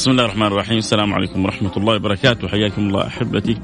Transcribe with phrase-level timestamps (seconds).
[0.00, 0.78] بسم الله الرحمن الرحيم.
[0.78, 2.48] السلام عليكم ورحمة الله وبركاته.
[2.48, 3.56] حياكم الله أحبتي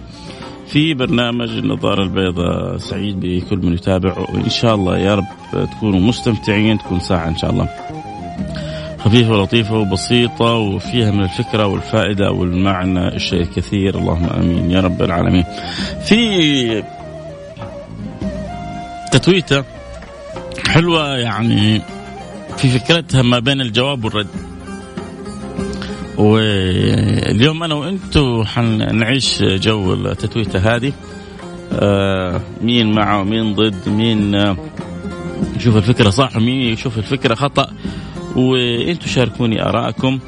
[0.67, 2.77] في برنامج النظارة البيضاء.
[2.79, 7.51] سعيد بكل من يتابع وإن شاء الله يا رب تكونوا مستمتعين تكون ساعة إن شاء
[7.51, 7.69] الله
[8.99, 13.99] خفيفة ولطيفة وبسيطة وفيها من الفكرة والفائدة والمعنى الشيء الكثير.
[13.99, 15.45] اللهم آمين يا رب العالمين.
[16.05, 16.85] في
[19.13, 19.65] تتويتة
[20.69, 21.83] حلوة يعني
[22.57, 24.56] في فكرتها ما بين الجواب والرد.
[26.19, 30.93] واليوم أنا وأنتم حنعيش جو التتويتة هذه.
[31.73, 34.57] آه مين معه مين ضد مين آه
[35.57, 37.69] يشوف الفكرة صح ومين يشوف الفكرة خطأ.
[38.37, 40.19] وأنتم شاركوني آرائكم.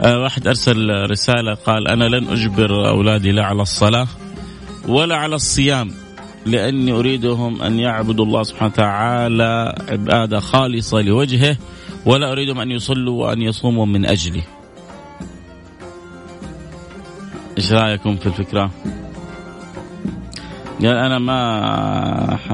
[0.00, 4.06] آه واحد أرسل رسالة قال أنا لن أجبر أولادي لا على الصلاة
[4.88, 5.90] ولا على الصيام
[6.46, 11.56] لأني أريدهم أن يعبدوا الله سبحانه وتعالى عبادة خالصة لوجهه
[12.06, 14.42] ولا أريدهم أن يصلوا وأن يصوموا من أجلي.
[17.58, 18.70] إيش رأيكم في الفكرة؟
[20.80, 22.52] قال أنا ما ح...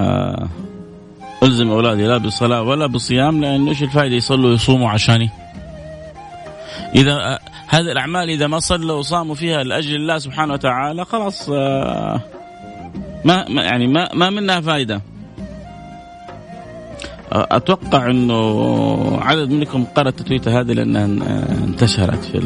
[1.43, 5.31] ألزم أولادي لا بالصلاة ولا بالصيام لأن إيش الفائده يصلوا ويصوموا عشاني؟
[6.95, 12.21] إذا هذه الأعمال إذا ما صلوا وصاموا فيها لأجل الله سبحانه وتعالى خلاص آه،
[13.25, 15.01] ما يعني ما ما منها فائده.
[17.33, 21.05] أتوقع إنه عدد منكم قرأ التويته هذه لأنها
[21.65, 22.39] انتشرت في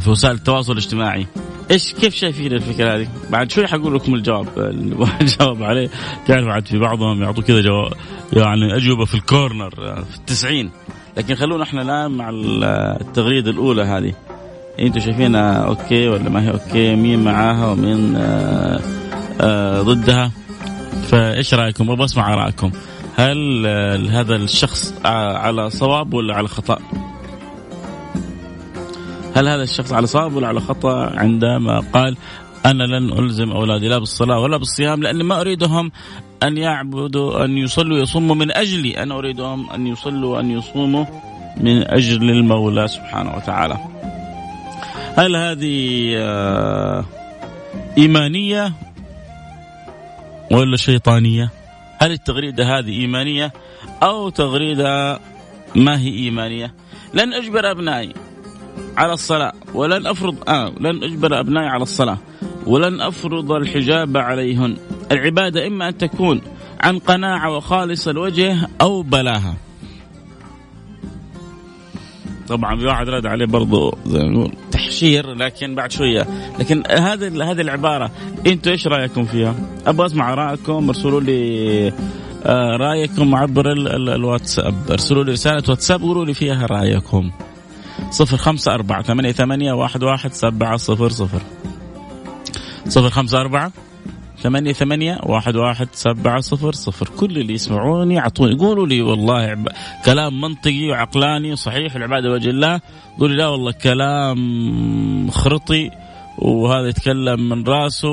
[0.00, 1.26] في وسائل التواصل الاجتماعي
[1.70, 4.48] إيش كيف شايفين الفكرة هذه؟ بعد شوي حقول لكم الجواب
[5.20, 5.90] الجواب عليه
[6.26, 7.92] تعرف عاد في بعضهم يعطوا كذا جواب
[8.32, 9.70] يعني أجوبة في ال corner
[10.10, 10.70] في التسعين
[11.16, 12.30] لكن خلونا إحنا الآن مع
[13.00, 14.14] التغريدة الأولى هذه
[14.80, 18.80] أنتم شايفينها okay ولا ما هي okay؟ مين معاها ومين آه
[19.40, 20.30] آه ضدها؟
[21.08, 22.70] فإيش رأيكم؟ أبغى أسمع رايكم.
[23.16, 23.66] هل
[24.10, 26.78] هذا الشخص على صواب ولا على خطأ؟
[29.36, 32.16] هل هذا الشخص على صواب ولا على خطأ عندما قال
[32.66, 35.92] أنا لن ألزم أولادي لا بالصلاة ولا بالصيام لأني ما أريدهم
[36.42, 41.04] أن يعبدوا أن يصلوا ويصوموا من أجلي أنا أريدهم أن يصلوا وأن يصوموا
[41.56, 43.78] من أجل المولى سبحانه وتعالى.
[45.18, 47.04] هل هذه آه،
[47.98, 48.72] إيمانية
[50.50, 51.50] ولا شيطانية؟
[51.98, 53.52] هل التغريدة هذه إيمانية
[54.02, 55.20] أو تغريدة
[55.74, 56.74] ما هي إيمانية؟
[57.14, 58.12] لن أجبر أبنائي
[58.96, 59.52] على الصلاة.
[59.74, 62.18] ولن أفرض آه لن أجبر أبنائي على الصلاة.
[62.66, 64.76] ولن أفرض الحجاب عليهن.
[65.12, 66.40] العبادة إما أن تكون
[66.80, 69.54] عن قناعة وخالص الوجه أو بلاها.
[72.48, 76.26] طبعا في واحد رد عليه برضه زي نقول تحشير لكن بعد شوية.
[76.58, 78.10] لكن هذه هذه العبارة
[78.46, 79.54] أنتم إيش رأيكم فيها؟
[79.86, 81.92] أبغى أسمع رايكم ارسلوا لي
[82.46, 84.74] آه، رأيكم عبر الواتساب.
[84.90, 87.30] ارسلوا لي رسالة واتساب قولوا لي فيها رأيكم.
[88.10, 91.40] صفر خمسة أربعة ثمانية ثمانية واحد واحد سبعة صفر صفر
[92.88, 93.72] صفر خمسة أربعة
[94.38, 99.64] ثمانية ثمانية واحد واحد سبعة صفر صفر كل اللي يسمعوني عطوني قولوا لي والله.
[100.04, 102.80] كلام منطقي وعقلاني وصحيح العبادة وجه الله
[103.18, 105.90] قولوا لا والله كلام خرطي
[106.38, 108.08] وهذا يتكلم من راسه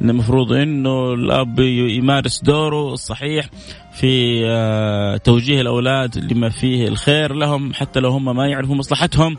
[0.00, 3.48] والمفروض إنه الأب يمارس دوره الصحيح
[3.92, 9.36] في آه، توجيه الأولاد لما فيه الخير لهم حتى لو هم ما يعرفوا مصلحتهم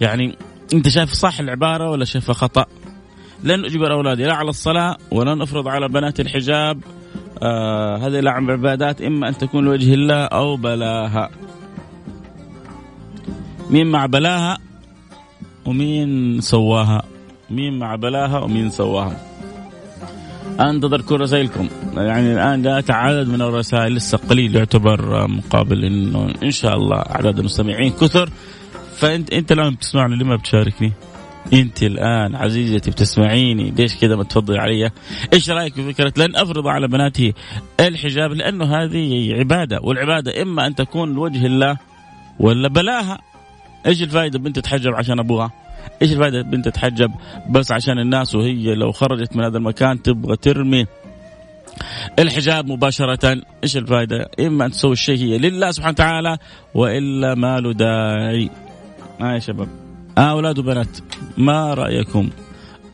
[0.00, 0.36] يعني
[0.74, 2.66] أنت شايف صح العبارة ولا شايفها خطأ؟
[3.44, 6.82] لن أجبر أولادي لا على الصلاة ولن أفرض على بنات الحجاب
[7.42, 11.30] آه هذه العبادات إما أن تكون لوجه الله أو بلاها.
[13.70, 14.58] مين مع بلاها
[15.70, 17.02] ومين سواها؟
[17.50, 19.16] مين مع بلاها ومين سواها؟
[20.60, 21.68] انتظر كل رسائلكم.
[21.96, 27.38] يعني الآن جاءت عدد من الرسائل لسه قليل يعتبر مقابل إنه إن شاء الله أعداد
[27.38, 28.30] المستمعين كثر.
[28.96, 30.92] فانت أنت الآن بتسمعني لما بتشاركني؟
[31.52, 33.70] أنت الآن عزيزتي بتسمعيني.
[33.70, 34.90] ليش كذا ما تفضلي علي؟
[35.32, 37.34] إيش رأيك في فكرة لن أفرض على بناتي
[37.80, 41.76] الحجاب؟ لأنه هذه عبادة والعبادة إما أن تكون لوجه الله
[42.40, 43.20] ولا بلاها.
[43.86, 45.59] إيش الفائدة بنت تتحجب عشان أبوها؟
[46.02, 47.10] إيش الفائدة بنت تتحجب
[47.50, 50.86] بس عشان الناس وهي لو خرجت من هذا المكان تبغى ترمي
[52.18, 56.38] الحجاب مباشرة إيش الفائدة؟ إما أن تسوي الشيء هي لله سبحانه وتعالى
[56.74, 58.50] وإلا ما له داعي.
[59.20, 59.68] آه يا شباب
[60.18, 60.98] آه أولاد وبنات
[61.38, 62.30] ما رأيكم؟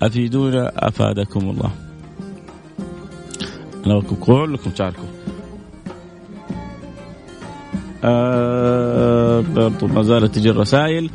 [0.03, 1.71] أفيدونا أفادكم الله.
[3.87, 5.05] أنا كلكم تشاركوا.
[8.05, 11.11] آه برضو ما زالت تجي الرسائل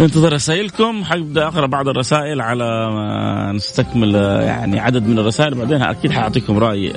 [0.00, 1.04] ننتظر رسائلكم.
[1.04, 5.54] حبدا أقرأ بعض الرسائل على ما نستكمل يعني عدد من الرسائل.
[5.54, 6.92] بعدين أكيد حأعطيكم رايي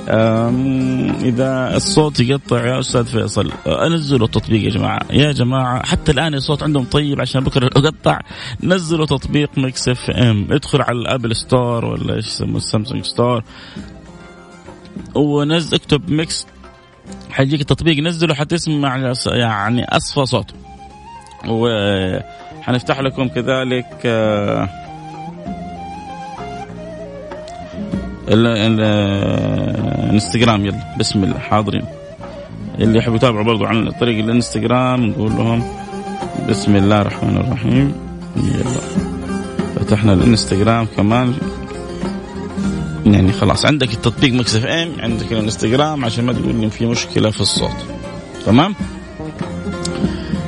[1.28, 3.52] إذا الصوت يقطع يا أستاذ فيصل.
[3.66, 5.00] أنزلوا التطبيق يا جماعة.
[5.10, 8.18] يا جماعة حتى الآن الصوت عندهم طيب عشان بكرة يقطع.
[8.62, 10.46] نزلوا تطبيق Mix FM.
[10.50, 13.42] ادخل على ال Apple Store ولا إيش يسموه؟ ال Samsung Store.
[15.14, 16.46] ونزل اكتب Mix.
[17.30, 17.98] حيجيك التطبيق.
[17.98, 20.54] نزله حتسمع يعني أصفى صوت.
[21.48, 21.68] و
[22.62, 24.68] حنفتح لكم كذلك آه،
[30.10, 31.84] الانستغرام يلا بسم الله حاضرين.
[32.78, 35.62] اللي يحب يتابعوا برضو عن طريق الانستغرام نقول لهم
[36.48, 37.94] بسم الله الرحمن الرحيم
[38.36, 38.80] يلا.
[39.76, 41.34] فتحنا الانستغرام كمان.
[43.06, 47.40] يعني خلاص عندك التطبيق Mix FM عندك الانستغرام عشان ما تقول لي في مشكلة في
[47.40, 47.76] الصوت.
[48.46, 48.74] تمام؟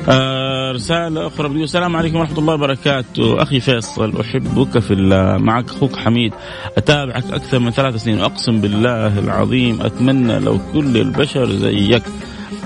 [0.09, 0.42] آه
[0.83, 3.41] رسالة أخرى بتقول السلام عليكم ورحمة الله وبركاته.
[3.43, 5.37] أخي فيصل أحبك في الله.
[5.37, 6.33] معك أخوك حميد.
[6.77, 8.19] أتابعك أكثر من ثلاث سنين.
[8.19, 12.03] وأقسم بالله العظيم أتمنى لو كل البشر زيك.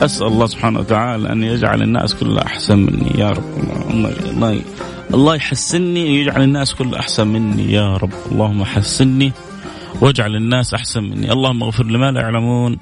[0.01, 3.19] أسأل الله سبحانه وتعالى أن يجعل الناس كلها أحسن مني.
[3.19, 3.43] يا رب
[3.89, 4.61] الله الله,
[5.13, 7.73] الله يحسني ويجعل الناس كلها أحسن مني.
[7.73, 9.31] يا رب اللهم حسني
[10.01, 11.31] واجعل الناس أحسن مني.
[11.31, 12.77] اللهم اغفر لما لا يعلمون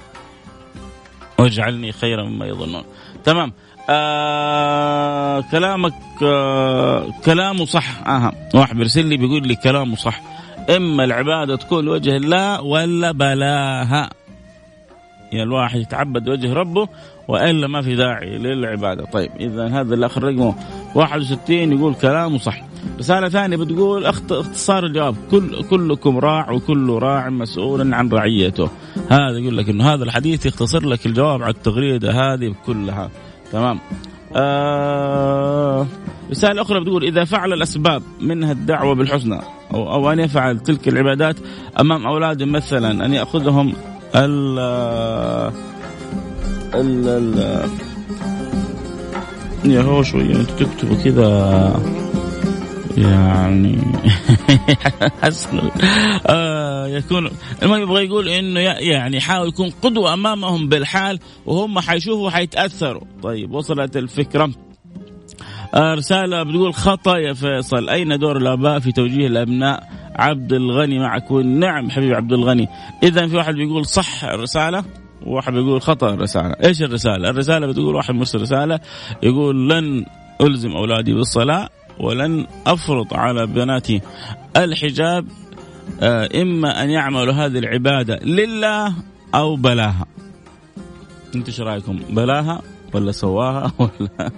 [1.40, 2.84] واجعلني خيرا مما يظنون.
[3.24, 3.54] تمام.
[3.90, 5.94] آه كلامك
[6.24, 8.08] آه كلامه صح.
[8.08, 10.22] أها واحد بيرسل لي بيقول لي كلامه صح.
[10.76, 14.10] إما العبادة تكون لوجه الله ولا بلاها.
[15.32, 16.88] يعني الواحد يتعبد وجه ربه
[17.28, 19.06] وإلا ما في داعي للعبادة.
[19.06, 20.56] طيب إذا هذا الأخ رقمه
[20.96, 22.62] 61 يقول كلامه صح.
[23.00, 25.16] رسالة ثانية بتقول اختصار الجواب.
[25.32, 28.70] كل كلكم راع وكل راع مسؤول عن رعيته.
[29.10, 33.10] هذا يقول لك إنه هذا الحديث يختصر لك الجواب على التغريدة هذه كلها
[33.52, 33.80] تمام.
[34.36, 35.88] آه
[36.32, 39.40] رسالة أخرى بتقول إذا فعل الأسباب منها الدعوة بالحسنى
[39.74, 41.36] أو, أو أن يفعل تلك العبادات
[41.80, 43.74] أمام أولاده مثلا أن يأخذهم
[44.16, 44.60] ال
[46.76, 47.70] ال ال
[49.66, 52.05] يا هو شوية تكتبوا كذا.
[52.98, 53.82] يعني.
[55.24, 55.62] حسن
[56.28, 57.30] آه يكون
[57.64, 63.98] المهم يبغى يقول إنه يعني يحاول يكون قدوة أمامهم بالحال وهم حيشوفوا حيتاثروا طيب وصلت
[63.98, 64.52] الفكرة.
[65.76, 69.84] آه رسالة بتقول خطأ يا فيصل أين دور الآباء في توجيه الأبناء؟
[70.16, 71.32] عبد الغني معك.
[71.32, 72.68] نعم حبيبي عبد الغني.
[73.04, 74.84] إذا في واحد بيقول صح الرسالة؟
[75.26, 76.56] وواحد بيقول خطأ الرسالة.
[76.64, 78.80] إيش الرسالة؟ الرسالة بتقول واحد مرسل رسالة
[79.24, 80.06] يقول لن
[80.42, 84.02] ألزم أولادي بالصلاة ولن افرض على بناتي
[84.58, 85.28] الحجاب
[86.02, 88.94] آه، إما أن يعملوا هذه العبادة لله
[89.36, 90.06] أو بلاها.
[91.36, 92.62] أنتم إيش رأيكم؟ بلاها
[92.94, 94.32] ولا سواها ولا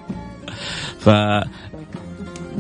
[0.99, 1.09] ف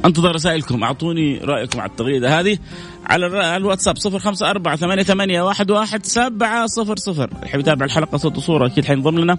[0.05, 0.83] انتظر رسائلكم.
[0.83, 2.57] أعطوني رأيكم على التغريدة هذه
[3.05, 7.29] على الواتساب صفر خمسة أربعة ثمانية, ثمانية واحد, واحد سبعة صفر صفر.
[7.43, 9.37] اللي يتابع الحلقة صوت وصورة أكيد حينضم لنا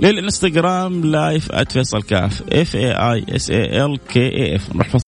[0.00, 2.42] للإنستغرام live @فيصل كاف.
[2.52, 5.07] F A I S A L K F نروح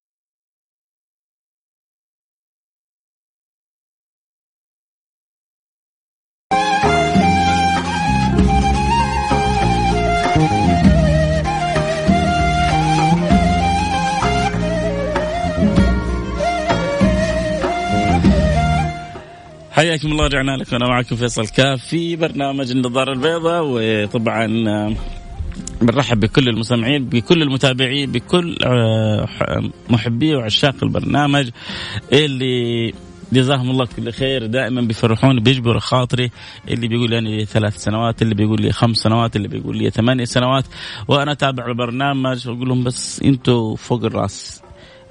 [19.81, 20.77] حياكم الله رجعنا لكم.
[20.77, 24.93] أنا معكم فيصل كاف في برنامج النظارة البيضاء وطبعا آه،
[25.83, 29.29] بنرحب بكل المستمعين بكل المتابعين بكل آه،
[29.91, 31.51] محبي وعشاق البرنامج
[32.13, 32.93] اللي
[33.33, 34.47] جزاهم الله كل خير.
[34.47, 36.31] دائما بيفرحوني بيجبروا خاطري
[36.69, 40.65] اللي بيقول لي ثلاث سنوات اللي بيقول لي خمس سنوات اللي بيقول لي ثمانية سنوات.
[41.09, 44.63] وأنا أتابع البرنامج وأقول لهم بس أنتم فوق الرأس.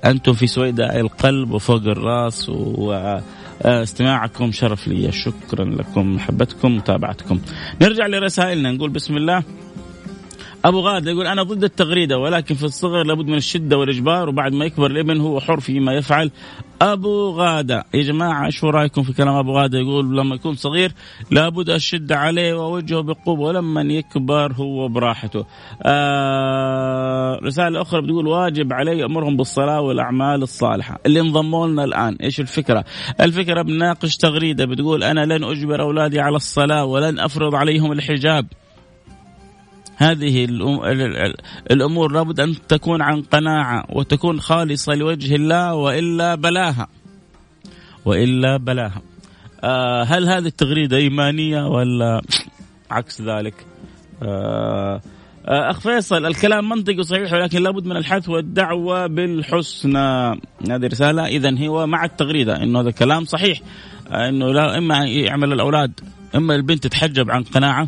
[0.06, 3.20] أنتم في سويداء القلب وفوق الرأس و
[3.62, 5.12] استماعكم شرف لي.
[5.12, 7.40] شكرا لكم محبتكم متابعتكم.
[7.82, 8.72] نرجع لرسائلنا.
[8.72, 9.44] نقول بسم الله.
[10.66, 14.66] أبو غادة يقول أنا ضد التغريدة ولكن في الصغر لابد من الشدة والإجبار وبعد ما
[14.66, 16.32] يكبر الإبن هو حر فيما يفعل.
[16.82, 20.92] أبو غادة يا جماعة شو رأيكم في كلام أبو غادة؟ يقول لما يكون صغير
[21.32, 25.46] لابد الشدة عليه ووجهه بقوة ولما يكبر هو براحته.
[25.84, 31.00] آه رسالة أخرى بتقول واجب علي أمرهم بالصلاة والأعمال الصالحة.
[31.06, 32.86] اللي انضموا لنا الآن إيش الفكرة؟
[33.22, 38.46] الفكرة بناقش تغريدة بتقول أنا لن أجبر أولادي على الصلاة ولن أفرض عليهم الحجاب.
[40.00, 40.46] هذه
[41.72, 46.88] الأمور لابد أن تكون عن قناعة وتكون خالصة لوجه الله وإلا بلاها.
[48.06, 49.02] وإلا بلاها.
[49.64, 52.22] آه هل هذه التغريدة إيمانية ولا
[52.92, 53.66] عكس ذلك؟
[54.24, 55.02] آه
[55.48, 60.30] آه أخ فيصل الكلام منطقي صحيح ولكن لابد من الحث والدعوة بالحسنى.
[60.70, 63.62] هذه رسالة اذا هو مع التغريدة إنه هذا كلام صحيح.
[64.12, 66.00] آه إنه لا إما يعمل الأولاد
[66.36, 67.88] إما البنت تتحجب عن قناعة.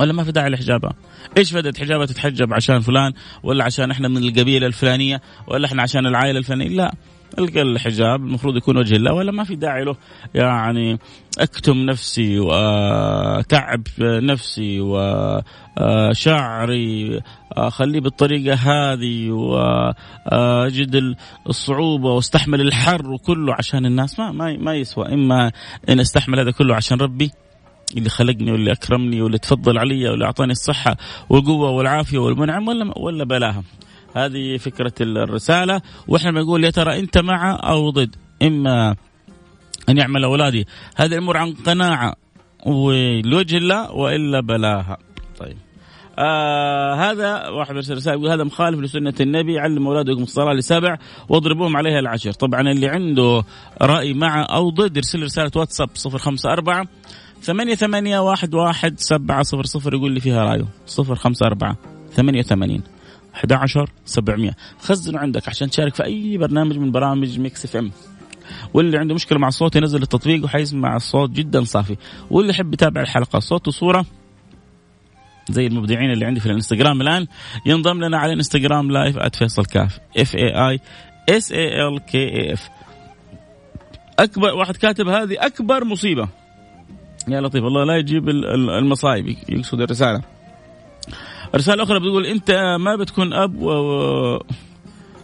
[0.00, 0.92] ولا ما في داعي لحجابها.
[1.38, 6.06] إيش فائده حجابها؟ تتحجب عشان فلان ولا عشان إحنا من القبيلة الفلانية ولا إحنا عشان
[6.06, 6.94] العائلة الفلانية؟ لا
[7.38, 9.96] الحجاب المفروض يكون وجه الله ولا ما في داعي له.
[10.34, 10.98] يعني
[11.38, 14.80] أكتم نفسي وتعب نفسي
[15.80, 17.20] وشعري
[17.52, 21.16] أخليه بالطريقة هذه وأجد
[21.48, 24.18] الصعوبة واستحمل الحر وكله عشان الناس.
[24.18, 25.14] ما, ما يسوى.
[25.14, 25.52] إما
[25.88, 27.30] إن أستحمل هذا كله عشان ربي
[27.96, 30.96] اللي خلقني واللي أكرمني واللي تفضل علي واللي أعطاني الصحة
[31.28, 33.62] والقوة والعافية والمنعم ولا ولا بلاها.
[34.14, 35.80] هذه فكرة الرسالة.
[36.08, 38.96] وإحنا بنقول يا ترى أنت مع أو ضد؟ إما
[39.88, 40.66] أن يعمل أولادي.
[40.96, 42.14] هذه الأمور عن قناعة
[42.66, 44.98] ولوجه الله وإلا بلاها.
[45.38, 45.56] طيب.
[46.18, 49.58] آه هذا واحد يرسل رسالة يقول هذا مخالف لسنة النبي.
[49.58, 52.32] علم أولادكم الصلاة لسبع واضربوهم عليها العشر.
[52.32, 53.44] طبعا اللي عنده
[53.82, 56.86] رأي مع أو ضد يرسل رسالة واتساب صفر خمسة أربعة
[57.42, 61.76] ثمانية ثمانية واحد واحد سبعة صفر صفر يقول لي فيها رايه صفر خمسة أربعة
[62.12, 62.82] ثمانية ثمانين
[63.34, 67.90] 11 700 خزنه عندك عشان تشارك في أي برنامج من برامج Mix FM.
[68.74, 71.96] واللي عنده مشكلة مع الصوت ينزل التطبيق وحيسمع الصوت جدا صافي.
[72.30, 74.06] واللي يحب يتابع الحلقة صوت وصورة
[75.50, 77.26] زي المبدعين اللي عندي في الإنستغرام الآن
[77.66, 80.80] ينضم لنا على الإنستغرام live @فيصل كاف F A I
[81.28, 82.68] S A L K A F
[84.18, 86.28] اكبر واحد كاتب هذه أكبر مصيبة.
[87.32, 90.22] يا لطيف الله لا يجيب المصايب يقصد الرسالة.
[91.54, 93.70] رسالة أخرى بتقول أنت ما بتكون أب و...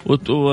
[0.07, 0.53] و...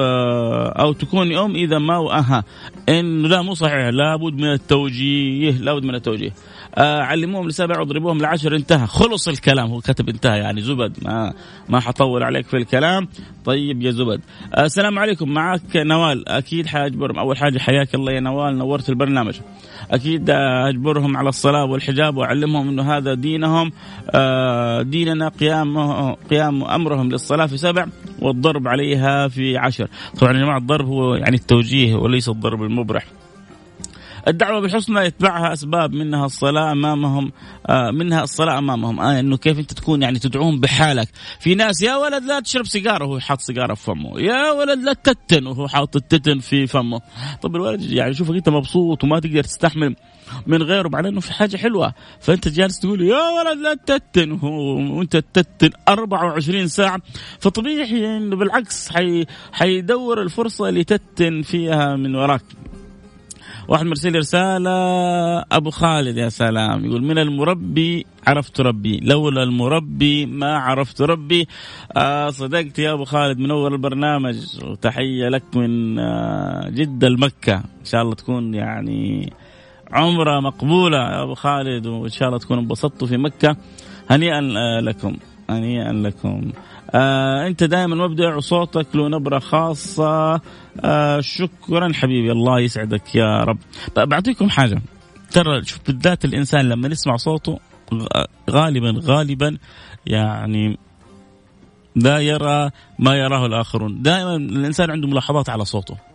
[0.80, 2.44] أو تكون أم إذا ما وأها.
[2.90, 6.34] إنه لا مو صحيح لابد من التوجيه لابد من التوجيه.
[6.76, 8.88] آه علموهم لسبع واضربوهم لعشر انتهى.
[8.88, 9.70] خلص الكلام.
[9.70, 10.98] هو كتب انتهى يعني زبد.
[11.02, 11.34] ما
[11.70, 13.08] ما حطول عليك في الكلام.
[13.46, 14.22] طيب يا زبد.
[14.56, 15.30] آه السلام عليكم.
[15.30, 16.30] معك نوال.
[16.30, 17.20] أكيد حاجبرهم.
[17.20, 19.40] أول حاجة حياك الله يا نوال نورت البرنامج.
[19.92, 20.30] أكيد
[20.70, 23.72] اجبرهم على الصلاة والحجاب واعلمهم إنه هذا دينهم
[24.10, 25.78] آه ديننا قيام
[26.14, 27.86] قيام أمرهم للصلاة في سبع
[28.20, 29.88] والضرب عليها في عشر.
[30.20, 33.06] طبعا يا جماعة الضرب هو يعني التوجيه وليس الضرب المبرح.
[34.28, 37.32] الدعوة بالحسنى يتبعها أسباب منها الصلاة أمامهم
[37.70, 39.00] آه منها الصلاة أمامهم.
[39.00, 41.08] آه إنه كيف أنت تكون يعني تدعوهم بحالك.
[41.40, 43.06] في ناس يا ولد لا تشرب سيجارة.
[43.06, 44.20] وهو حاط سيجارة في فمه.
[44.20, 47.02] يا ولد لا تتن وهو حاط التتن في فمه.
[47.42, 49.96] طب الولد يعني شوفك أنت مبسوط وما تقدر تستحمل.
[50.48, 51.94] من غيره بعدين إنه في حاجة حلوة.
[52.22, 54.32] فأنت جالس تقول يا ولد لا تتن.
[54.32, 57.02] وأنت تتن 24 ساعة.
[57.40, 62.42] فطبيعي إنه بالعكس حي حيدور الفرصة اللي تتن فيها من وراك.
[63.68, 64.70] واحد مرسل رسالة
[65.52, 71.48] أبو خالد يا سلام يقول من المربي عرفت ربي لولا المربي ما عرفت ربي.
[71.98, 78.02] آه صدقت يا أبو خالد منور البرنامج وتحية لك من آه جدة لمكة إن شاء
[78.02, 79.34] الله تكون يعني
[79.94, 83.56] عمرة مقبولة يا أبو خالد وإن شاء الله تكونوا انبسطتوا في مكة.
[84.10, 85.16] هنيئا آه، لكم.
[85.50, 86.52] هنيئا لكم.
[86.96, 90.42] آه أنت دائما مبدع وصوتك له نبرة خاصة.
[90.86, 93.58] آه شكرا حبيبي الله يسعدك يا رب.
[93.96, 94.82] طيب بعطيكم حاجة.
[95.32, 97.60] ترى شوف بالذات الإنسان لما يسمع صوته
[98.50, 99.58] غالبا غالبا
[100.06, 100.78] يعني
[101.96, 102.70] لا يرى
[103.00, 104.02] ما يراه الآخرون.
[104.02, 106.13] دائما الإنسان عنده ملاحظات على صوته.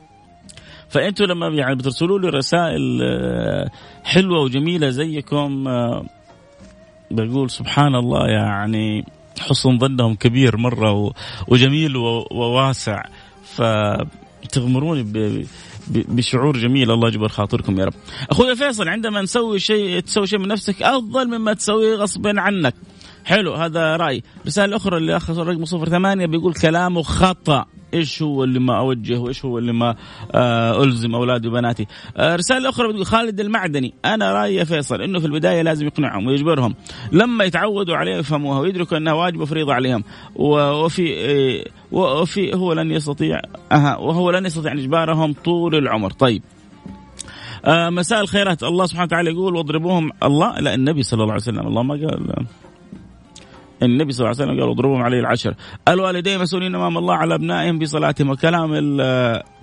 [0.89, 3.71] فأنتوا لما يعني بترسلوا لي رسائل آه،
[4.05, 6.05] حلوة وجميلة زيكم آه،
[7.11, 9.05] بقول سبحان الله يعني
[9.41, 11.13] حسن ظنهم كبير مرة
[11.49, 11.97] وجميل
[12.31, 13.03] وواسع
[13.45, 15.03] فتغمروني
[15.91, 17.95] بشعور جميل الله يجبر خاطركم يا رب.
[18.31, 22.75] أخوي فيصل عندما نسوي شيء تسوي شيء من نفسك أفضل مما تسويه غصبا عنك.
[23.25, 24.23] حلو هذا رأي.
[24.43, 29.45] الرساله الاخرى اللي اخذ صفر ثمانية بيقول كلامه خطأ إيش هو اللي ما اوجه وايش
[29.45, 29.95] هو اللي ما
[30.33, 35.19] آه ألزم أولادي وبناتي؟ آه رسالة أخرى بتقول خالد المعدني أنا رايي يا فيصل إنه
[35.19, 36.75] في البداية لازم يقنعهم ويجبرهم.
[37.13, 40.05] لما يتعودوا عليها يفهموها ويدركوا إنها واجب وفريضة عليهم.
[40.37, 43.41] وفي آه وفي هو لن يستطيع
[43.73, 46.11] وهو لن يستطيع اجبارهم طول العمر.
[46.11, 46.43] طيب.
[47.69, 48.63] مساء الخيرات.
[48.63, 50.11] الله سبحانه وتعالى يقول واضربوهم.
[50.23, 51.67] الله لا النبي صلى الله عليه وسلم.
[51.67, 52.47] الله ما قال.
[53.83, 55.55] النبي صلى الله عليه وسلم قال اضربوهم عليه العشر.
[55.89, 58.31] الوالدين مسؤولين امام الله على أبنائهم بصلاتهم.
[58.31, 58.71] وكلام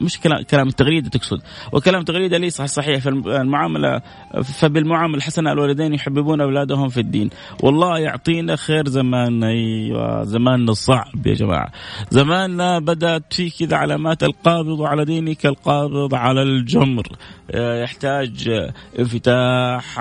[0.01, 1.41] مش كلام كلام التغريدة تقصد.
[1.72, 4.01] وكلام التغريدة ليس صحيح فالمعامله
[4.43, 7.29] فبالمعاملة الحسنة الوالدين يحببون أولادهم في الدين.
[7.63, 9.43] والله يعطينا خير زمان.
[9.43, 11.72] أيوه زماننا الصعب يا جماعة.
[12.10, 17.07] زماننا بدأت في كذا علامات القابض على دينك القابض على الجمر.
[17.53, 18.50] يحتاج
[19.00, 20.00] انفتاح.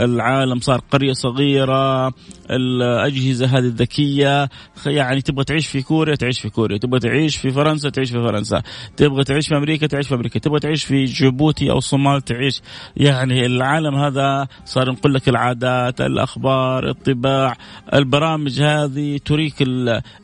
[0.00, 2.12] العالم صار قرية صغيرة.
[2.50, 4.48] الأجهزة هذه الذكية.
[4.86, 6.78] يعني تبغى تعيش في كوريا تعيش في كوريا.
[6.78, 8.62] تبغى تعيش في فرنسا تعيش في فرنسا.
[8.96, 10.40] تبغى تعيش في أمريكا تعيش في أمريكا.
[10.40, 12.60] تبغى تعيش في جيبوتي أو الصومال تعيش.
[12.96, 17.56] يعني العالم هذا صار ينقل لك العادات الأخبار الطباع.
[17.94, 19.54] البرامج هذه تريك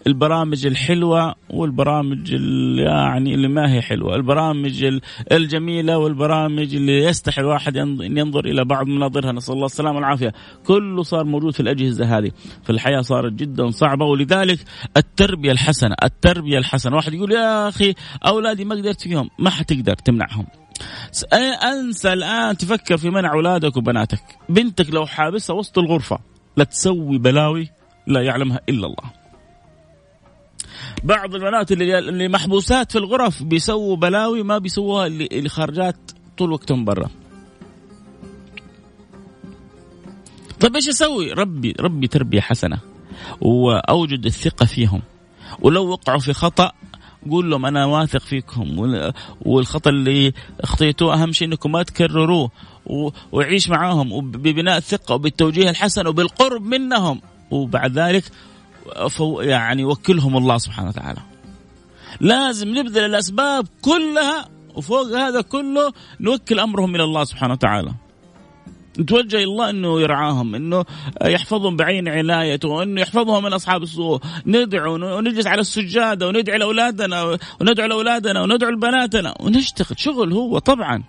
[0.06, 2.32] البرامج الحلوة والبرامج
[2.78, 4.14] يعني اللي ما هي حلوة.
[4.14, 5.00] البرامج
[5.32, 9.32] الجميلة والبرامج اللي يستحي الواحد ان ينظر إلى بعض مناظرها.
[9.32, 10.32] نسأل الله السلامة والعافية.
[10.66, 12.30] كله صار موجود في الأجهزة هذه.
[12.64, 14.58] فالحياه صارت جدا صعبة ولذلك
[14.96, 16.96] التربية الحسنة التربية الحسنة.
[16.96, 17.94] واحد يقول يا أخي
[18.26, 20.46] أولادي ما قدرت فيهم ما حتقدر تمنعهم.
[21.64, 24.22] أنسى الآن تفكر في منع أولادك وبناتك.
[24.48, 26.18] بنتك لو حابسها وسط الغرفة
[26.56, 27.68] لا تسوي بلاوي
[28.06, 29.18] لا يعلمها إلا الله.
[31.04, 35.96] بعض البنات اللي اللي محبوسات في الغرف بيسووا بلاوي ما بيسووها اللي خارجات
[36.38, 37.10] طول وقتهم برا.
[40.60, 42.78] طيب إيش أسوي؟ ربي ربي تربية حسنة.
[43.40, 45.02] وأوجد الثقة فيهم.
[45.60, 46.72] ولو وقعوا في خطأ
[47.30, 48.76] قول لهم أنا واثق فيكم.
[49.42, 52.50] والخطأ اللي أخطيتوه أهم شيء إنكم ما تكرروه.
[53.32, 54.30] وعيش معاهم.
[54.30, 57.20] ببناء الثقة وبالتوجيه الحسن وبالقرب منهم.
[57.50, 58.24] وبعد ذلك
[59.40, 61.20] يعني وكلهم الله سبحانه وتعالى.
[62.20, 67.92] لازم نبذل الأسباب كلها وفوق هذا كله نوكل أمرهم إلى الله سبحانه وتعالى.
[68.98, 70.84] نتوجه إلى الله إنه يرعاهم إنه
[71.24, 74.20] يحفظهم بعين عنايته إنه يحفظهم من أصحاب السوء.
[74.46, 79.98] ندعو ونجلس على السجادة وندعي لأولادنا وندعو لأولادنا وندعو لبناتنا ونشتغل.
[79.98, 81.02] شغل هو طبعا.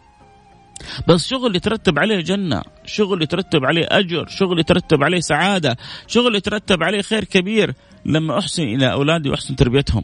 [1.08, 6.84] بس شغل يترتب عليه جنة شغل يترتب عليه أجر شغل يترتب عليه سعادة شغل يترتب
[6.84, 7.74] عليه خير كبير.
[8.06, 10.04] لما أحسن إلى أولادي وأحسن تربيتهم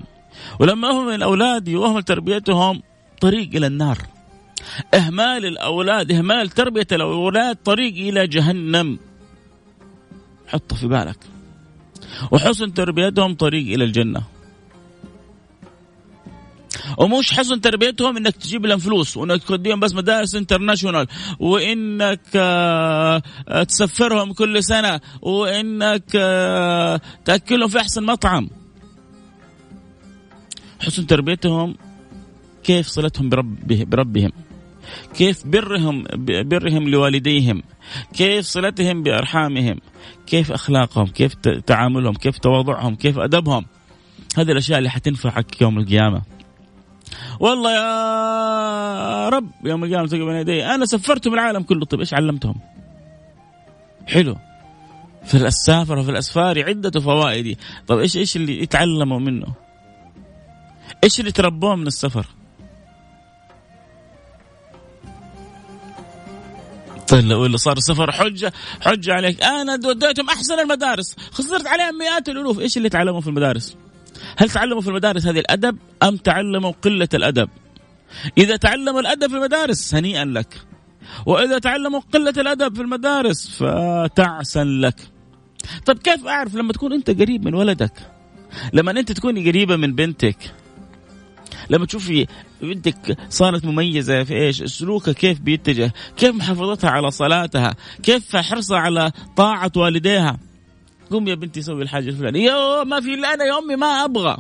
[0.60, 2.82] ولما أهمل أولادي وأهمل تربيتهم
[3.22, 3.98] طريق إلى النار.
[4.94, 9.00] إهمال الأولاد إهمال تربية الأولاد طريق إلى جهنم.
[10.48, 11.20] حطه في بالك.
[12.32, 14.36] وحسن تربيتهم طريق إلى الجنة.
[16.98, 21.08] ومش حسن تربيتهم إنك تجيب لهم فلوس وإنك توديهم بس مدارس انترناشونال
[21.40, 23.22] وإنك آه،
[23.68, 28.50] تسفرهم كل سنة وإنك آه، تأكلهم في أحسن مطعم.
[30.80, 31.76] حسن تربيتهم
[32.64, 34.32] كيف صلتهم برب بربهم؟
[35.14, 37.64] كيف برهم برهم لوالديهم
[38.14, 39.80] كيف صلتهم بأرحامهم
[40.28, 43.66] كيف أخلاقهم كيف تعاملهم كيف تواضعهم كيف أدبهم
[44.38, 46.22] هذه الأشياء اللي حتنفعك يوم القيامة
[47.40, 52.56] والله يا رب يوم القيامة تلقى بين يدي أنا سفرتهم العالم كله طيب إيش علمتهم؟
[54.08, 54.38] حلو
[55.26, 59.48] في السافر وفي الاسفار عدة فوائد طيب إيش إيش اللي يتعلموا منه؟
[61.04, 62.26] إيش اللي تربوه من السفر؟
[67.14, 72.78] اللي صار السفر حجة حجة عليك أنا وديتهم أحسن المدارس خسرت عليهم مئات الألوف إيش
[72.78, 73.78] اللي تعلموا في المدارس؟
[74.38, 77.50] هل تعلموا في المدارس هذه الأدب أم تعلموا قلة الأدب؟
[78.38, 80.62] إذا تعلموا الأدب في المدارس هنيئا لك.
[81.26, 84.96] وإذا تعلموا قلة الأدب في المدارس فتعسا لك.
[85.86, 87.94] طيب كيف أعرف لما تكون أنت قريب من ولدك؟
[88.74, 90.38] لما أنت تكوني قريبة من بنتك
[91.70, 92.28] لما تشوفي
[92.62, 99.12] بنتك صارت مميزة في إيش؟ سلوكها كيف بيتجه؟ كيف محافظتها على صلاتها؟ كيف حرصها على
[99.36, 100.38] طاعة والديها؟
[101.12, 102.52] قوم يا بنتي سوي الحاجة الفلانية.
[102.52, 104.38] يا ما في إلا أنا يا أمي ما أبغى.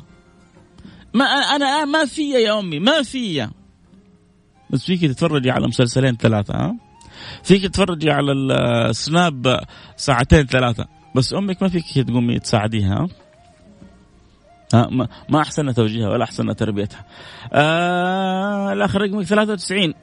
[1.13, 3.47] ما أنا ما في يا أمي ما في
[4.69, 6.75] بس فيك تتفرجي على مسلسلين ثلاثة ها؟
[7.43, 9.59] فيك تتفرجي على السناب
[9.97, 10.85] ساعتين ثلاثة.
[11.15, 13.07] بس أمك ما فيك تقومي تساعديها ها؟
[15.29, 17.05] ما, أحسن توجيهها ولا أحسن تربيتها.
[17.53, 19.93] آه الآخر رقمك 93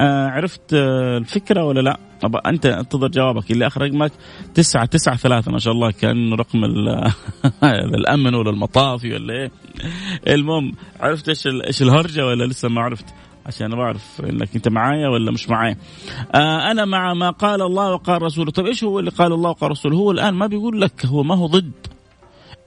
[0.00, 4.12] آه عرفت آه الفكرة ولا لا؟ أبقى أنت انتظر جوابك اللي اخر رقمك
[4.54, 6.64] تسعة تسعة ثلاثة ما شاء الله كانه رقم
[7.98, 9.50] الأمن ولا المطافي ولا إيه
[10.28, 13.14] المهم عرفت إيش إيش الهرجة ولا لسه ما عرفت؟
[13.46, 15.76] عشان بعرف إنك أنت معايا ولا مش معايا.
[16.34, 19.70] آه أنا مع ما قال الله وقال رسوله، طيب إيش هو اللي قال الله وقال
[19.70, 21.72] رسوله؟ هو الآن ما بيقول لك هو ما هو ضد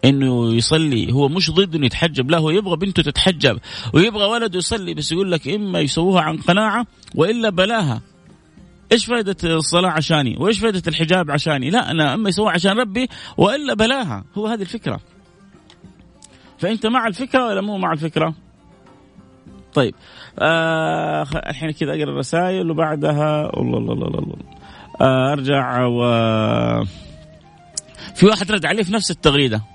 [0.06, 3.60] إنه يصلي هو مش ضد إنه يتحجب لا هو يبغى بنته تتحجب
[3.94, 6.86] ويبغى ولده يصلي بس يقول لك إما يسووها عن قناعة
[7.16, 8.02] وإلا بلاها.
[8.92, 13.74] إيش فائده الصلاة عشاني؟ وإيش فائده الحجاب عشاني؟ لا أنا أما يسووها عشان ربي وإلا
[13.74, 14.24] بلاها.
[14.38, 15.00] هو هذه الفكرة.
[16.58, 18.34] فأنت مع الفكرة ولا مو مع الفكرة؟
[19.74, 19.96] طيب
[20.40, 24.36] آه الحين كذا أقرأ الرسائل وبعدها الله الله الله الله.
[25.02, 26.02] آه أرجع و
[28.16, 29.73] في واحد رد عليه في نفس التغريدة.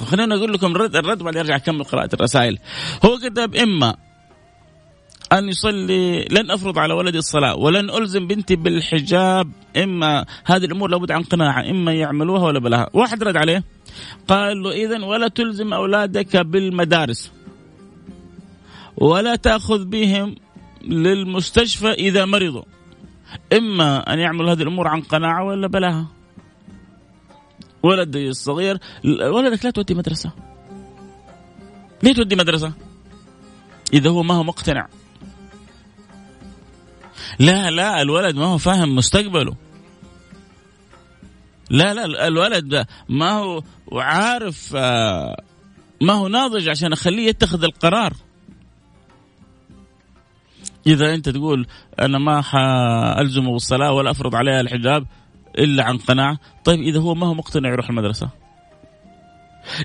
[0.00, 2.58] طب خلينا أقول لكم الرد الرد بعدين ارجع أكمل قراءة الرسائل.
[3.04, 3.96] هو كتب إما
[5.32, 11.10] أن يصلي لن أفرض على ولدي الصلاة ولن ألزم بنتي بالحجاب إما هذه الأمور لابد
[11.10, 12.90] عن قناعة إما يعملوها ولا بلاها.
[12.92, 13.64] واحد رد عليه
[14.28, 17.32] قال له إذا ولا تلزم أولادك بالمدارس
[18.96, 20.34] ولا تأخذ بهم
[20.84, 22.62] للمستشفى إذا مرضوا
[23.52, 26.19] إما أن يعملوا هذه الأمور عن قناعة ولا بلاها.
[27.82, 30.30] ولد الصغير ولدك لا تودي مدرسة.
[32.02, 32.72] ليه تودي مدرسة؟
[33.92, 34.88] إذا هو ما هو مقتنع.
[37.38, 39.56] لا لا الولد ما هو فاهم مستقبله.
[41.70, 43.62] لا لا الولد ما هو
[43.92, 45.42] عارف آه،
[46.00, 48.12] ما هو ناضج عشان أخليه يتخذ القرار.
[50.86, 51.66] إذا أنت تقول
[52.00, 55.06] أنا ما حألزمه بالصلاه ولا أفرض عليها الحجاب
[55.58, 56.38] إلا عن قناعة.
[56.64, 58.28] طيب إذا هو ما هو مقتنع يروح المدرسة؟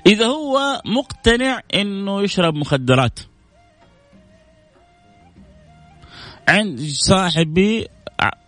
[0.06, 3.18] إذا هو مقتنع إنه يشرب مخدرات.
[6.48, 7.86] عند صاحبي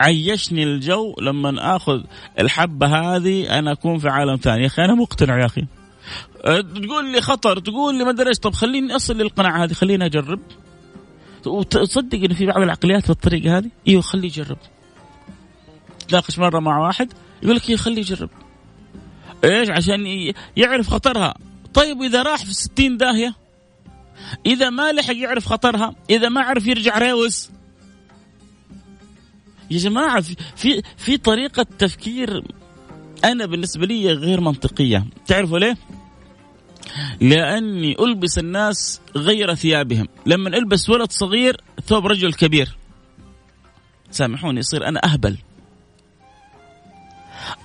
[0.01, 2.03] عيشني الجو لما آخذ
[2.39, 4.63] الحبة هذه أنا أكون في عالم ثاني.
[4.63, 5.67] يا أخي أنا مقتنع يا أخي.
[6.45, 10.41] تقول لي خطر تقول لي ما أدري طب خليني أصل للقناعة هذه خليني أجرب.
[11.47, 14.59] وتصدق إن في بعض العقليات بالطريقة هذه؟ إيوه خليه يجرب.
[16.09, 18.31] تناقش مرة مع واحد يقول لك أيوه خليه يجرب.
[19.45, 21.35] إيش؟ عشان يعرف خطرها.
[21.75, 23.35] طيب إذا راح في ستين داهية
[24.47, 27.51] إذا ما لحق يعرف خطرها إذا ما عرف يرجع ريوس.
[29.71, 30.21] يا جماعة
[30.57, 32.45] في في طريقة تفكير
[33.25, 35.07] أنا بالنسبة لي غير منطقية.
[35.27, 35.77] تعرفوا ليه؟
[37.21, 40.09] لأني ألبس الناس غير ثيابهم.
[40.27, 42.77] لما ألبس ولد صغير ثوب رجل كبير.
[44.11, 45.39] سامحوني يصير أنا أهبل.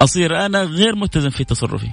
[0.02, 1.90] أصير أنا غير متزن في تصرفي.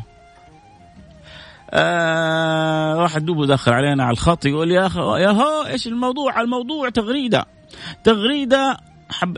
[1.70, 6.88] آه واحد دوبه داخل علينا على الخط يقول يا أخي يا هو إيش الموضوع؟ الموضوع
[6.88, 7.46] تغريدة.
[8.04, 8.76] تغريدة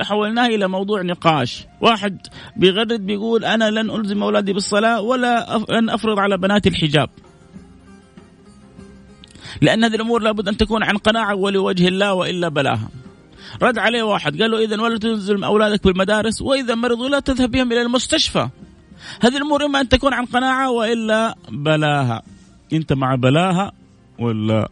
[0.01, 1.66] حولناه إلى موضوع نقاش.
[1.81, 7.11] واحد بيغرد بيقول أنا لن ألزم أولادي بالصلاة ولا لن أفرض على بناتي الحجاب.
[9.61, 12.88] لأن هذه الأمور لابد أن تكون عن قناعة ولوجه الله وإلا بلاها.
[13.62, 17.73] رد عليه واحد قال له اذا ولا تنزل أولادك بالمدارس وإذا مرضوا لا تذهب بهم
[17.73, 18.49] إلى المستشفى.
[19.21, 22.23] هذه الأمور إما أن تكون عن قناعة وإلا بلاها.
[22.73, 23.73] أنت مع بلاها
[24.19, 24.69] ولا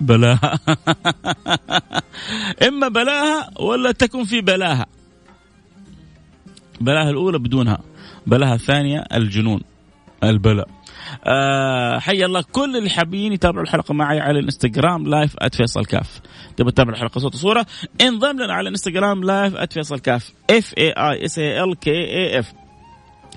[0.00, 0.58] بلاها؟
[2.68, 4.86] إما بلاها ولا تكن في بلاها.
[6.80, 7.78] بلاها الأولى بدونها
[8.26, 9.60] بلاها الثانية الجنون
[10.24, 10.77] البلاء.
[11.24, 16.20] آه حي الله كل اللي حابين يتابعوا الحلقة معي على الانستغرام live @فيصل كاف.
[16.56, 17.66] تبغى تتابع الحلقة صوت وصورة؟
[18.00, 20.32] انضم لنا على الانستغرام live @فيصل كاف.
[20.50, 22.52] F A I S A L K A F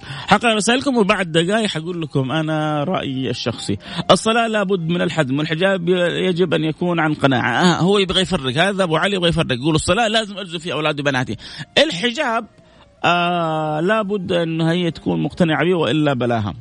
[0.04, 3.78] حقرا رسائلكم وبعد دقائق حقول لكم أنا رأيي الشخصي.
[4.12, 5.90] الصلاة لابد من الحزم والحجاب
[6.30, 7.52] يجب أن يكون عن قناعة.
[7.52, 9.52] آه هو يبغى يفرق هذا أبو علي يبغى يفرق.
[9.52, 11.38] يقول الصلاة لازم ألزم فيها اولادي وبناتي.
[11.78, 12.48] الحجاب
[13.06, 16.54] آه لابد أن هي تكون مقتنعة به وإلا بلاها.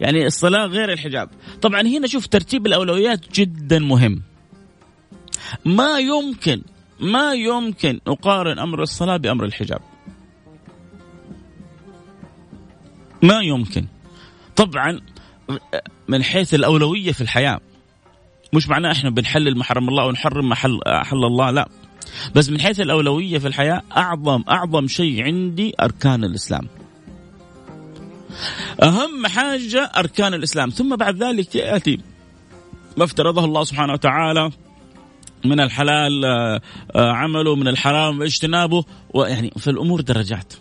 [0.00, 1.30] يعني الصلاة غير الحجاب.
[1.62, 4.22] طبعا هنا شوف ترتيب الأولويات جدا مهم.
[5.64, 6.62] ما يمكن
[7.00, 9.80] ما يمكن أقارن أمر الصلاة بأمر الحجاب.
[13.22, 13.86] ما يمكن.
[14.56, 15.00] طبعا
[16.08, 17.60] من حيث الأولوية في الحياة
[18.52, 21.68] مش معناه إحنا بنحلل محرم الله ونحرم محل حل الله لا.
[22.34, 26.68] بس من حيث الأولوية في الحياة أعظم أعظم شيء عندي أركان الإسلام.
[28.82, 30.70] أهم حاجة أركان الإسلام.
[30.70, 32.00] ثم بعد ذلك يأتي
[32.96, 34.50] ما افترضه الله سبحانه وتعالى
[35.44, 36.60] من الحلال آه،
[36.94, 40.52] آه، عمله من الحرام اجتنابه ويعني في الأمور درجات.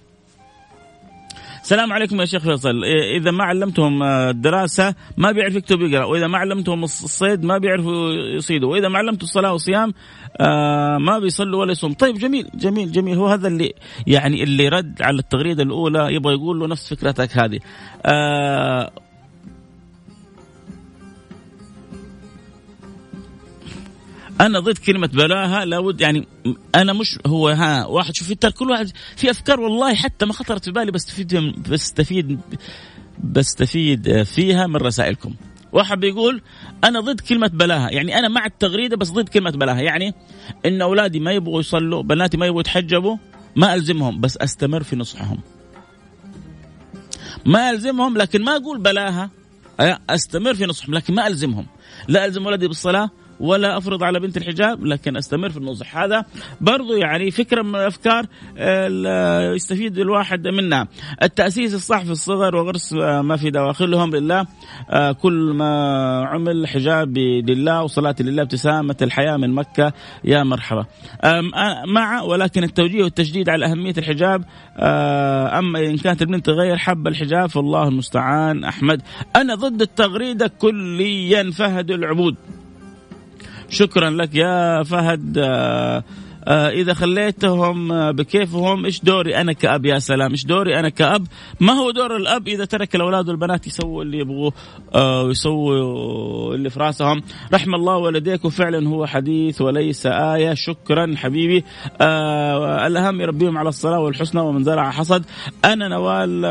[1.67, 2.83] السلام عليكم يا شيخ فيصل.
[3.15, 6.05] إذا ما علمتهم الدراسه ما بيعرف يكتب يقرأ.
[6.05, 8.71] وإذا ما علمتهم الصيد ما بيعرفوا يصيدوا.
[8.71, 9.93] وإذا ما علمتوا الصلاة والصيام
[10.41, 11.93] آه، ما بيصلوا ولا يصوم.
[11.93, 13.17] طيب جميل جميل جميل.
[13.17, 13.73] هو هذا اللي
[14.07, 17.59] يعني اللي رد على التغريدة الأولى يبغى يقول له نفس فكرتك هذه.
[24.41, 26.27] أنا ضد كلمة بلاها لابد يعني
[26.75, 30.65] أنا مش هو ها واحد شوف انت كل واحد في أفكار والله حتى ما خطرت
[30.65, 31.35] في بالي بستفيد
[31.69, 32.39] بستفيد
[33.23, 35.33] بستفيد فيها من رسائلكم.
[35.71, 36.41] واحد بيقول
[36.83, 40.13] أنا ضد كلمة بلاها يعني أنا مع التغريدة بس ضد كلمة بلاها يعني
[40.65, 43.17] إن أولادي ما يبغوا يصلوا بناتي ما يبغوا يتحجبوا
[43.55, 45.39] ما ألزمهم بس أستمر في نصحهم.
[47.45, 49.29] ما ألزمهم لكن ما أقول بلاها
[50.09, 51.65] أستمر في نصحهم لكن ما ألزمهم.
[52.07, 55.97] لا ألزم ولدي بالصلاة ولا أفرض على بنت الحجاب لكن أستمر في النصح.
[55.97, 56.25] هذا
[56.61, 58.25] برضو يعني فكرة من الأفكار
[59.55, 60.87] يستفيد الواحد منها.
[61.23, 64.45] التأسيس الصح في الصغر وغرس ما في دواخلهم لله
[64.89, 65.67] آه، كل ما
[66.25, 70.85] عمل حجاب لله وصلاة لله ابتسامة الحياة من مكة يا مرحبا.
[71.87, 74.43] مع ولكن التوجيه والتشديد على أهمية الحجاب
[74.77, 78.63] آه، أما إن كانت البنت غير حب الحجاب فالله المستعان.
[78.63, 79.01] أحمد
[79.35, 82.35] أنا ضد التغريدة كليا فهد العبود.
[83.69, 85.37] شكرا لك يا فهد.
[85.37, 86.03] آه
[86.47, 91.27] آه إذا خليتهم آه، بكيفهم إيش دوري أنا كأب؟ يا سلام إيش دوري أنا كأب؟
[91.59, 94.53] ما هو دور الأب إذا ترك الأولاد والبنات يسووا اللي يبغوه
[95.23, 97.21] ويسووا اللي في راسهم.
[97.53, 100.53] رحم الله والديك وفعلا هو حديث وليس آية.
[100.53, 101.63] شكرا حبيبي.
[102.87, 105.25] الأهم يربيهم على الصلاة والحسنى ومن زرع حصد.
[105.65, 106.45] أنا نوال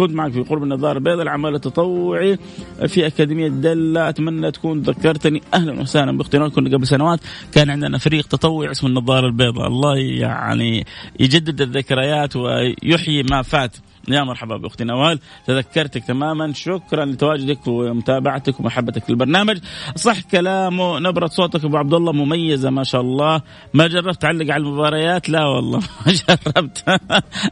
[0.00, 2.38] كنت معك في قرب النظارة البيضاء العمل التطوعي
[2.86, 6.16] في أكاديمية دلة أتمنى تكون ذكرتني أهلا وسهلا.
[6.16, 7.20] بأختي كنا قبل سنوات
[7.52, 9.66] كان عندنا فريق تطوعي اسمه النظارة البيضاء.
[9.66, 10.86] الله يعني
[11.20, 13.76] يجدد الذكريات ويحيي ما فات.
[14.08, 19.58] يا مرحبا بأختي نوال تذكرتك تماما شكرا لتواجدك ومتابعتك ومحبتك للبرنامج.
[19.96, 23.42] صح كلامه نبره صوتك أبو عبد الله مميزة ما شاء الله.
[23.74, 26.84] ما جربت تعلق على المباريات؟ لا والله ما جربت.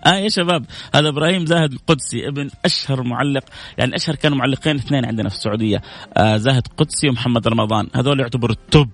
[0.07, 3.45] آه يا شباب هذا إبراهيم زاهد القدسي ابن أشهر معلق.
[3.79, 5.83] يعني أشهر كانوا معلقين اثنين عندنا في السعودية.
[6.17, 8.89] آه زاهد قدسي ومحمد رمضان هذول يعتبروا التوب.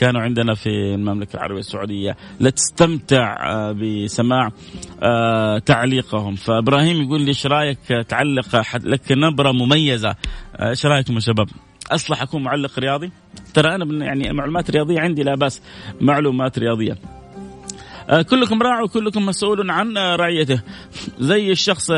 [0.00, 4.50] كانوا عندنا في المملكة العربية السعودية لتستمتع آه، بسماع
[5.02, 6.34] آه، تعليقهم.
[6.34, 7.78] فإبراهيم يقول لي إيش رأيك
[8.08, 10.16] تعلق لك نبرة مميزة؟
[10.56, 11.48] آه، إيش رأيكم يا شباب؟
[11.90, 13.10] أصلح أكون معلق رياضي؟
[13.54, 15.62] ترى أنا يعني معلومات رياضية عندي لا بأس
[16.00, 16.98] معلومات رياضية.
[18.30, 20.62] كلكم راع وكلكم مسؤول عن رعيته.
[21.18, 21.90] زي الشخص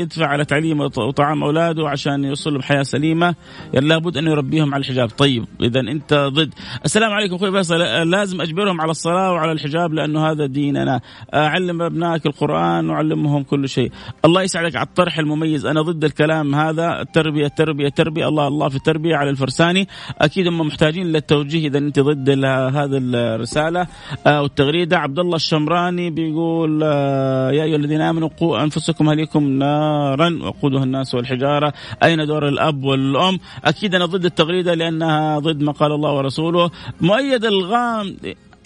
[0.00, 3.34] يدفع على تعليم وطعام أولاده عشان يوصلوا بحياة سليمة
[3.74, 5.08] لابد أن يربيهم على الحجاب.
[5.08, 6.54] طيب إذا أنت ضد.
[6.84, 7.78] السلام عليكم أخوي فيصل.
[8.10, 11.00] لازم أجبرهم على الصلاة وعلى الحجاب لأنه هذا ديننا.
[11.34, 13.92] علم أبنائك القرآن وعلمهم كل شيء.
[14.24, 15.66] الله يسعدك على الطرح المميز.
[15.66, 17.00] أنا ضد الكلام هذا.
[17.00, 18.28] التربية التربية التربية.
[18.28, 19.88] الله الله في التربية على الفرساني.
[20.18, 23.86] أكيد هم محتاجين للتوجيه إذا أنت ضد هذه الرسالة
[24.26, 24.98] آه، والتغريدة.
[24.98, 31.14] عبد الله الشمراني بيقول آه، يا أيها الذين آمنوا قوا أنفسكم أهليكم نارا وقودها الناس
[31.14, 31.72] والحجارة.
[32.02, 36.70] أين دور الأب والأم؟ أكيد أنا ضد التغريدة لأنها ضد ما قال الله ورسوله.
[37.00, 38.16] مؤيد الغام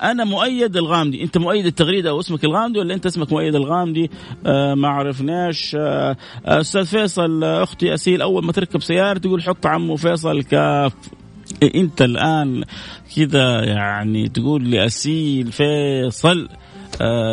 [0.03, 4.11] أنا مؤيد الغامدي أنت مؤيد التغريدة واسمك الغامدي ولا أنت اسمك مؤيد الغامدي
[4.47, 5.77] آه ما عرفناش.
[5.81, 10.93] آه أستاذ فيصل أختي أسيل أول ما تركب سيارة تقول حط عمو فيصل كاف.
[11.75, 12.65] أنت الآن
[13.17, 16.49] كذا يعني تقول لي اسيل فيصل.
[16.51, 16.70] آه،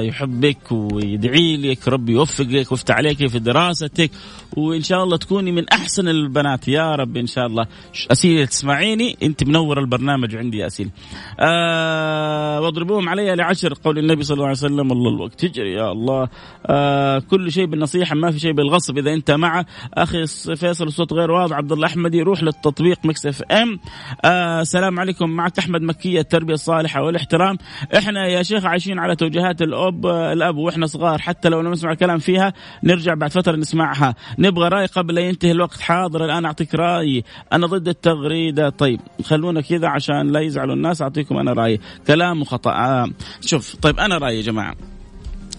[0.04, 4.12] يحبك ويدعي لك ربي يوفقك ويفتح عليك في دراستك
[4.58, 6.68] وإن شاء الله تكوني من أحسن البنات.
[6.68, 7.68] يا رب إن شاء الله.
[8.12, 10.90] اسيل تسمعيني؟ أنت منور البرنامج عندي يا اسيل
[11.40, 16.30] آه واضربوهم علي لعشر قول النبي صلى الله عليه وسلم الله الوقت تجري يا الله.
[16.66, 18.98] آه كل شيء بالنصيحة ما في شيء بالغصب.
[18.98, 21.56] إذا أنت مع أخي فيصل الصوت غير واضح.
[21.56, 23.80] عبد الله أحمدي روح للتطبيق Mix FM.
[24.26, 25.30] آه سلام عليكم.
[25.30, 27.58] معك أحمد مكية التربية الصالحة والإحترام.
[27.98, 32.54] إحنا يا شيخ عايشين على توجيهات الأب الأب وإحنا صغار حتى لو نسمع كلام فيها
[32.84, 34.16] نرجع بعد فترة نسمعها.
[34.40, 35.82] نبغى رأي قبل لا ينتهي الوقت.
[35.82, 38.70] حاضر الآن أعطيك رايي أنا ضد التغريدة.
[38.70, 41.02] طيب خلونا كذا عشان لا يزعلوا الناس.
[41.02, 43.10] أعطيكم أنا رايي كلام خطا آه
[43.42, 44.76] شوف طيب أنا رايي يا جماعة.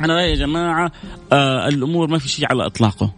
[0.00, 0.92] أنا رايي يا جماعة
[1.32, 3.12] آه الأمور ما في شيء على إطلاقه.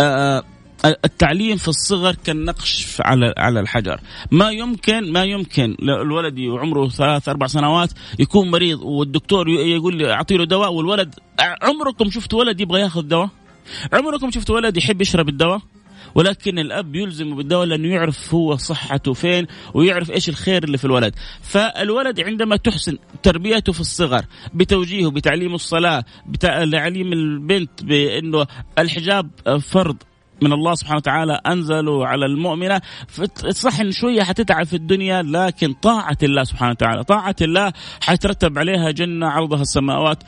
[0.00, 0.42] آه
[0.84, 4.00] التعليم في الصغر كالنقش على على الحجر.
[4.30, 10.36] ما يمكن ما يمكن الولد وعمره ثلاث أربع سنوات يكون مريض والدكتور يقول لي اعطي
[10.36, 11.14] له دواء والولد
[11.62, 13.28] عمركم شفتوا ولد يبغى ياخذ دواء؟
[13.92, 15.60] عمركم شفتوا ولد يحب يشرب الدواء؟
[16.14, 21.14] ولكن الأب يلزم بالدواء لأنه يعرف هو صحته فين ويعرف إيش الخير اللي في الولد.
[21.42, 28.46] فالولد عندما تحسن تربيته في الصغر بتوجيهه بتعليم الصلاة بتعليم البنت بأنه
[28.78, 29.96] الحجاب فرض
[30.42, 32.80] من الله سبحانه وتعالى أنزلوا على المؤمنة.
[33.50, 38.90] صح ان شوية حتتعب في الدنيا لكن طاعة الله سبحانه وتعالى طاعة الله حيترتب عليها
[38.90, 40.22] جنة عرضها السماوات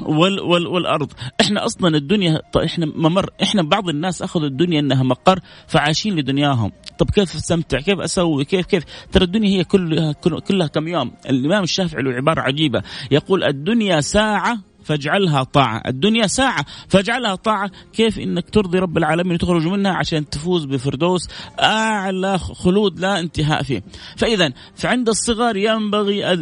[0.00, 1.12] وال وال والأرض.
[1.40, 6.72] إحنا أصلا الدنيا إحنا ممر إحنا بعض الناس أخذوا الدنيا إنها مقر فعايشين لدنياهم.
[6.98, 10.12] طب كيف أستمتع؟ كيف أسوي؟ كيف كيف؟ ترى الدنيا هي كلها
[10.48, 11.12] كلها كم يوم.
[11.30, 12.82] الإمام الشافعي له عبارة عجيبة.
[13.10, 15.82] يقول الدنيا ساعة فاجعلها طاعة.
[15.86, 17.70] الدنيا ساعة فاجعلها طاعة.
[17.92, 21.28] كيف إنك ترضي رب العالمين وتخرج منها عشان تفوز بفردوس؟
[21.60, 23.82] أعلى خلود لا انتهاء فيه.
[24.16, 26.32] فإذا فعند الصغر ينبغي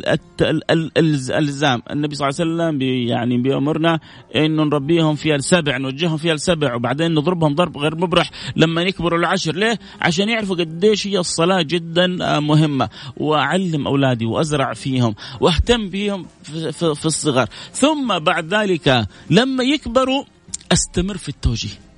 [0.99, 4.01] الالزام النبي صلى الله عليه وسلم يعني بيأمرنا
[4.37, 9.55] إنه نربيهم فيها السبع نوجههم فيها السبع وبعدين نضربهم ضرب غير مبرح لما يكبروا العشر.
[9.55, 12.07] ليه؟ عشان يعرفوا قديش هي الصلاة جدا
[12.41, 12.89] مهمة.
[13.17, 20.25] وأعلم أولادي وأزرع فيهم وأهتم بهم في الصغر ثم ذلك لما يكبروا
[20.73, 21.91] أستمر في التوجيه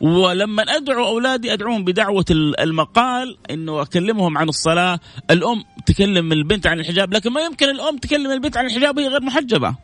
[0.00, 2.24] ولما أدعو أولادي أدعوهم بدعوة
[2.60, 8.30] المقال إنه أكلمهم عن الصلاة، الأم تكلم البنت عن الحجاب، لكن ما يمكن الأم تكلم
[8.30, 9.76] البنت عن الحجاب وهي غير محجبة.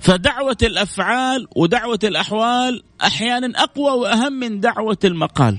[0.00, 5.58] فدعوة الأفعال ودعوة الأحوال أحيانا أقوى وأهم من دعوة المقال.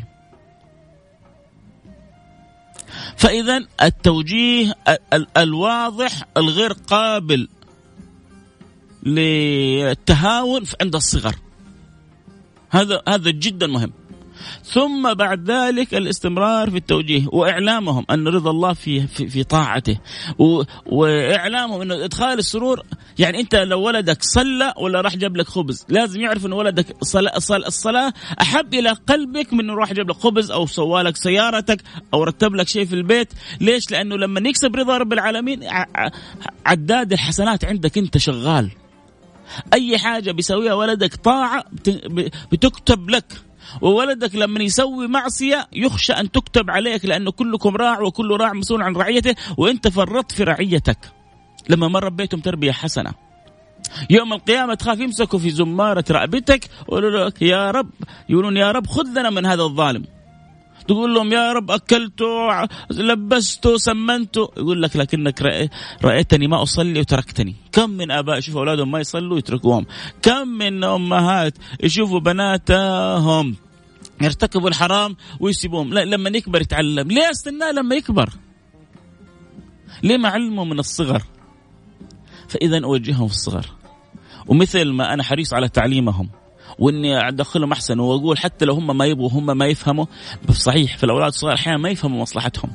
[3.18, 4.74] فاذا التوجيه
[5.38, 7.48] الواضح الغير قابل
[9.06, 11.36] للتهاون عند الصغر.
[12.70, 13.92] هذا هذا جدا مهم.
[14.64, 19.98] ثم بعد ذلك الاستمرار في التوجيه وإعلامهم أن رضا الله في في, في طاعته.
[20.86, 22.84] وإعلامهم انه إدخال السرور
[23.20, 25.86] يعني أنت لو ولدك صلى ولا راح جاب لك خبز.
[25.90, 27.38] لازم يعرف أن ولدك صلاة
[27.68, 31.82] الصلاة أحب إلى قلبك من إنه راح جاب لك خبز أو سوى لك سيارتك
[32.14, 33.34] أو رتب لك شيء في البيت.
[33.62, 35.60] ليش؟ لأنه لما يكسب رضا رب العالمين
[36.66, 38.72] عداد الحسنات عندك أنت شغال.
[39.74, 41.64] أي حاجة بيسويها ولدك طاعة
[42.52, 43.34] بتكتب لك.
[43.82, 48.96] وولدك لما يسوي معصية يخشى أن تكتب عليك لأنه كلكم راع وكل راع مسؤول عن
[48.96, 50.98] رعيته وأنت فرطت في رعيتك.
[51.70, 53.12] لما ما ربيتم تربية حسنة.
[54.10, 57.90] يوم القيامة تخاف يمسكوا في زمارة رقبتك ويقولوا لك يا رب
[58.30, 60.06] يقولون يا رب خذ لنا من هذا الظالم.
[60.88, 64.52] تقول لهم يا رب أكلته لبسته سمنته.
[64.58, 65.70] يقول لك لكنك
[66.04, 67.56] رأيتني ما أصلي وتركتني.
[67.72, 69.86] كم من آباء يشوفوا أولادهم ما يصلوا يتركوهم.
[70.22, 73.56] كم من أمهات يشوفوا بناتهم
[74.22, 75.94] يرتكبوا الحرام ويسيبوهم.
[75.94, 77.08] لا لما يكبر يتعلم.
[77.08, 78.30] ليه استناه لما يكبر؟
[80.04, 81.22] ليه ما علمه من الصغر؟
[82.48, 83.66] فإذا أوجههم في الصغر.
[84.48, 86.30] ومثل ما أنا حريص على تعليمهم.
[86.80, 90.06] وإني أدخلهم أحسن وأقول حتى لو هم ما يبغوا هم ما يفهموا.
[90.52, 92.72] صحيح في الأولاد الصغار أحيانا ما يفهموا مصلحتهم.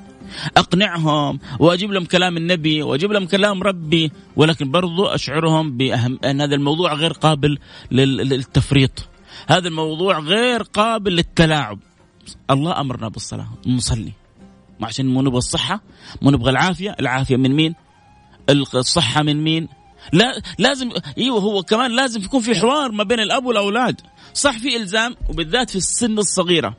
[0.57, 6.55] أقنعهم وأجيب لهم كلام النبي وأجيب لهم كلام ربي ولكن برضو أشعرهم باهم أن هذا
[6.55, 7.59] الموضوع غير قابل
[7.93, 9.09] للتفريط.
[9.47, 11.79] هذا الموضوع غير قابل للتلاعب.
[12.51, 14.13] الله أمرنا بالصلاة نصلي.
[14.83, 15.83] عشان مو نبغى الصحة
[16.23, 16.97] مو نبغى العافية.
[17.01, 17.75] العافية من مين؟
[18.51, 19.69] الصحة من مين؟
[20.13, 24.01] لا لازم إيوه هو كمان لازم يكون في حوار ما بين الأب والأولاد.
[24.35, 26.77] صح في إلزام وبالذات في السن الصغيرة.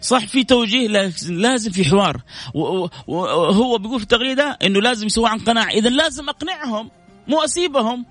[0.00, 0.88] صح في توجيه
[1.28, 2.20] لازم في حوار.
[3.06, 5.70] وهو بيقول في التغريدة إنه لازم يسوي عن قناعة.
[5.70, 6.90] إذا لازم أقنعهم
[7.28, 8.06] مو أسيبهم.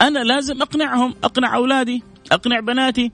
[0.00, 3.12] أنا لازم أقنعهم أقنع أولادي أقنع بناتي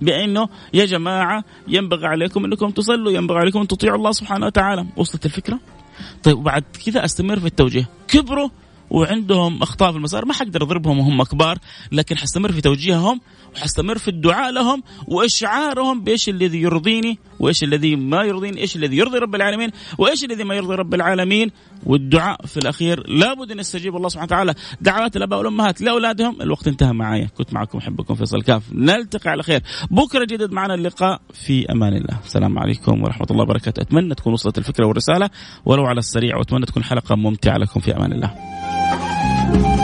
[0.00, 4.86] بأنه يا جماعة ينبغي عليكم إنكم تصلوا ينبغي عليكم أن تطيعوا الله سبحانه وتعالى.
[4.96, 5.60] وصلت الفكرة؟
[6.22, 7.88] طيب وبعد كذا أستمر في التوجيه.
[8.08, 8.48] كبروا
[8.94, 11.58] وعندهم أخطاء في المسار ما حقدر أضربهم وهم كبار
[11.92, 13.20] لكن حستمر في توجيههم
[13.56, 19.18] وحستمر في الدعاء لهم وإشعارهم بإيش الذي يرضيني وإيش الذي ما يرضيني إيش الذي يرضي
[19.18, 21.50] رب العالمين وإيش الذي ما يرضي رب العالمين.
[21.86, 24.54] والدعاء في الأخير لابد أن يستجيب الله سبحانه وتعالى.
[24.80, 28.62] دعوات الآباء والأمهات لأولادهم الوقت انتهى معايا كنت معكم أحبكم فيصل كاف.
[28.72, 29.62] نلتقي على خير.
[29.90, 31.20] بكرة جدد معنا اللقاء.
[31.32, 32.20] في أمان الله.
[32.24, 33.82] السلام عليكم ورحمة الله وبركاته.
[33.82, 35.30] أتمنى تكون وصلت الفكرة والرسالة.
[35.64, 37.80] ولو على السريع وأتمنى تكون حلقة ممتعة لكم.
[37.80, 38.53] في أمان الله.
[39.54, 39.83] thank you